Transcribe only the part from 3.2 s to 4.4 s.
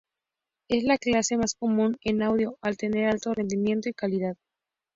rendimiento y calidad.